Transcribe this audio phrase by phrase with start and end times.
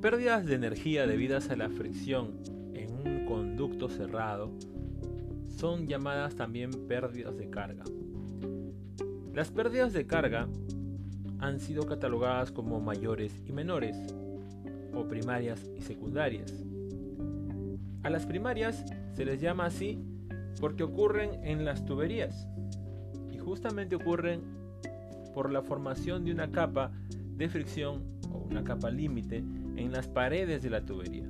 [0.00, 2.38] pérdidas de energía debidas a la fricción
[2.72, 4.50] en un conducto cerrado
[5.58, 7.84] son llamadas también pérdidas de carga.
[9.34, 10.48] Las pérdidas de carga
[11.38, 13.96] han sido catalogadas como mayores y menores,
[14.94, 16.64] o primarias y secundarias.
[18.02, 19.98] A las primarias se les llama así
[20.60, 22.48] porque ocurren en las tuberías
[23.30, 24.40] y justamente ocurren
[25.34, 26.90] por la formación de una capa
[27.36, 29.44] de fricción o una capa límite
[29.80, 31.28] en las paredes de la tubería.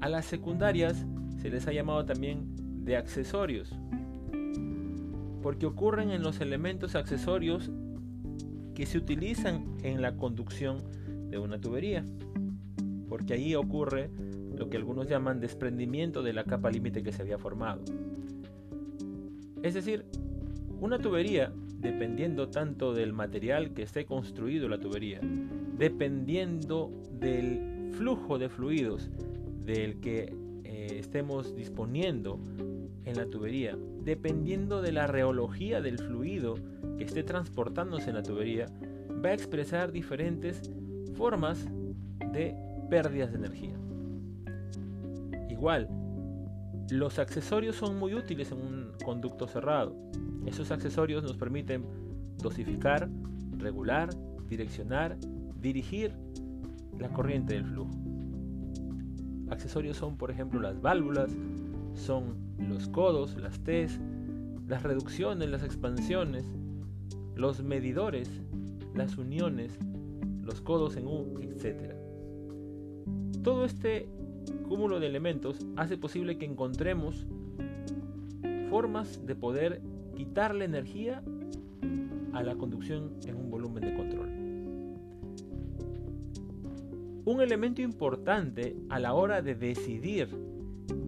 [0.00, 1.06] A las secundarias
[1.40, 3.74] se les ha llamado también de accesorios,
[5.42, 7.70] porque ocurren en los elementos accesorios
[8.74, 10.82] que se utilizan en la conducción
[11.30, 12.04] de una tubería,
[13.08, 14.10] porque ahí ocurre
[14.56, 17.82] lo que algunos llaman desprendimiento de la capa límite que se había formado.
[19.62, 20.04] Es decir,
[20.80, 25.20] una tubería, dependiendo tanto del material que esté construido la tubería,
[25.78, 29.10] dependiendo del flujo de fluidos
[29.64, 30.32] del que
[30.64, 32.38] eh, estemos disponiendo
[33.04, 36.54] en la tubería, dependiendo de la reología del fluido
[36.98, 38.66] que esté transportándose en la tubería,
[39.24, 40.70] va a expresar diferentes
[41.14, 41.66] formas
[42.32, 42.54] de
[42.90, 43.76] pérdidas de energía.
[45.50, 45.88] Igual,
[46.90, 49.96] los accesorios son muy útiles en un conducto cerrado.
[50.46, 51.84] Esos accesorios nos permiten
[52.38, 53.08] dosificar,
[53.58, 54.10] regular,
[54.48, 55.16] direccionar,
[55.60, 56.12] dirigir
[56.98, 57.90] la corriente del flujo.
[59.50, 61.30] Accesorios son, por ejemplo, las válvulas,
[61.94, 64.00] son los codos, las T's,
[64.66, 66.44] las reducciones, las expansiones,
[67.34, 68.28] los medidores,
[68.94, 69.78] las uniones,
[70.42, 71.94] los codos en U, etc.
[73.42, 74.08] Todo este
[74.68, 77.26] cúmulo de elementos hace posible que encontremos
[78.70, 79.80] formas de poder
[80.16, 81.22] quitarle energía
[82.32, 84.25] a la conducción en un volumen de control.
[87.26, 90.28] Un elemento importante a la hora de decidir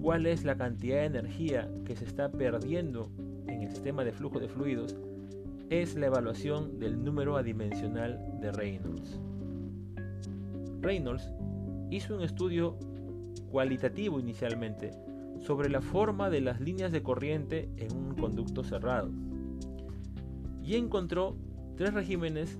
[0.00, 3.10] cuál es la cantidad de energía que se está perdiendo
[3.46, 4.96] en el sistema de flujo de fluidos
[5.68, 9.20] es la evaluación del número adimensional de Reynolds.
[10.80, 11.30] Reynolds
[11.90, 12.78] hizo un estudio
[13.50, 14.92] cualitativo inicialmente
[15.44, 19.10] sobre la forma de las líneas de corriente en un conducto cerrado
[20.64, 21.36] y encontró
[21.76, 22.56] tres regímenes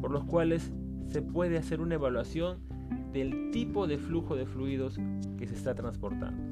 [0.00, 0.72] por los cuales
[1.06, 2.72] se puede hacer una evaluación
[3.14, 4.98] del tipo de flujo de fluidos
[5.38, 6.42] que se está transportando.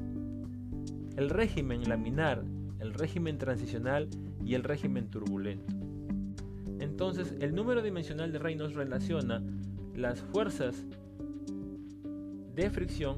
[1.17, 2.43] El régimen laminar,
[2.79, 4.09] el régimen transicional
[4.43, 5.75] y el régimen turbulento.
[6.79, 9.43] Entonces, el número dimensional de Reynolds relaciona
[9.95, 10.85] las fuerzas
[12.55, 13.17] de fricción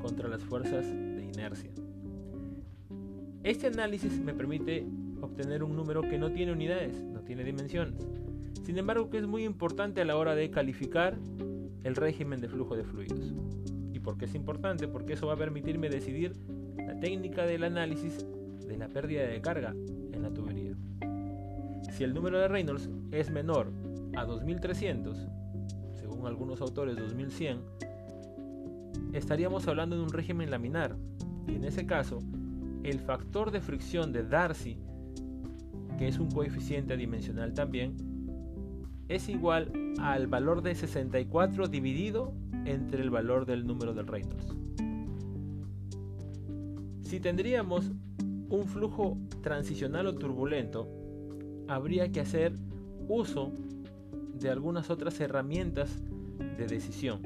[0.00, 1.70] contra las fuerzas de inercia.
[3.42, 4.86] Este análisis me permite
[5.20, 8.06] obtener un número que no tiene unidades, no tiene dimensiones.
[8.64, 11.18] Sin embargo, que es muy importante a la hora de calificar
[11.86, 13.32] el régimen de flujo de fluidos.
[13.92, 14.88] ¿Y por qué es importante?
[14.88, 16.32] Porque eso va a permitirme decidir
[16.76, 18.26] la técnica del análisis
[18.66, 19.72] de la pérdida de carga
[20.12, 20.74] en la tubería.
[21.92, 23.70] Si el número de Reynolds es menor
[24.16, 25.28] a 2300,
[25.94, 27.60] según algunos autores 2100,
[29.12, 30.96] estaríamos hablando de un régimen laminar.
[31.46, 32.18] Y en ese caso,
[32.82, 34.76] el factor de fricción de Darcy,
[35.98, 37.96] que es un coeficiente adimensional también,
[39.08, 42.32] es igual al valor de 64 dividido
[42.64, 44.54] entre el valor del número del Reynolds.
[47.02, 47.92] Si tendríamos
[48.48, 50.88] un flujo transicional o turbulento,
[51.68, 52.52] habría que hacer
[53.08, 53.52] uso
[54.34, 56.02] de algunas otras herramientas
[56.58, 57.20] de decisión.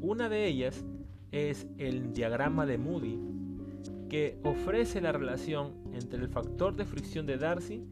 [0.00, 0.84] Una de ellas
[1.32, 3.18] es el diagrama de Moody,
[4.08, 7.84] que ofrece la relación entre el factor de fricción de Darcy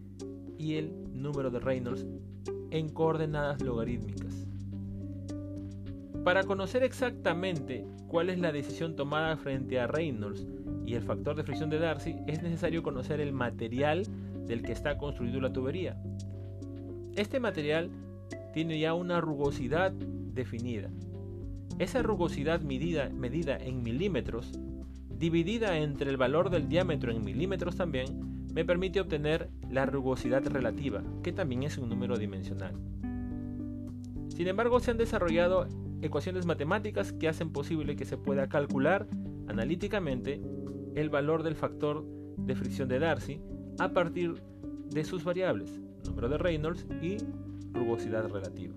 [0.58, 2.06] y el número de Reynolds
[2.76, 4.46] en coordenadas logarítmicas.
[6.24, 10.46] Para conocer exactamente cuál es la decisión tomada frente a Reynolds
[10.84, 14.04] y el factor de fricción de Darcy, es necesario conocer el material
[14.46, 15.96] del que está construido la tubería.
[17.14, 17.90] Este material
[18.52, 20.90] tiene ya una rugosidad definida.
[21.78, 24.52] Esa rugosidad medida, medida en milímetros,
[25.18, 31.02] dividida entre el valor del diámetro en milímetros también, me permite obtener la rugosidad relativa,
[31.22, 32.72] que también es un número dimensional.
[34.28, 35.66] Sin embargo, se han desarrollado
[36.00, 39.08] ecuaciones matemáticas que hacen posible que se pueda calcular
[39.46, 40.40] analíticamente
[40.94, 42.06] el valor del factor
[42.38, 43.42] de fricción de Darcy
[43.78, 44.42] a partir
[44.88, 47.18] de sus variables, número de Reynolds y
[47.74, 48.74] rugosidad relativa.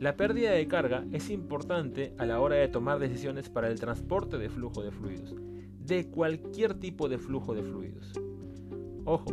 [0.00, 4.36] La pérdida de carga es importante a la hora de tomar decisiones para el transporte
[4.36, 5.34] de flujo de fluidos,
[5.84, 8.12] de cualquier tipo de flujo de fluidos.
[9.04, 9.32] Ojo,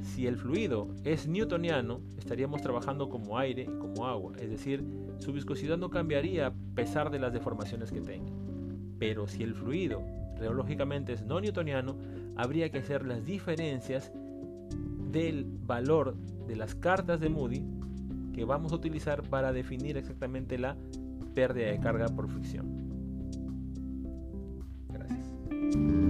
[0.00, 4.84] si el fluido es newtoniano, estaríamos trabajando como aire y como agua, es decir,
[5.18, 8.32] su viscosidad no cambiaría a pesar de las deformaciones que tenga.
[8.98, 10.02] Pero si el fluido
[10.38, 11.96] reológicamente es no newtoniano,
[12.36, 14.12] habría que hacer las diferencias
[15.10, 16.16] del valor
[16.46, 17.64] de las cartas de Moody
[18.32, 20.76] que vamos a utilizar para definir exactamente la
[21.34, 22.81] pérdida de carga por fricción.
[25.72, 26.01] thank you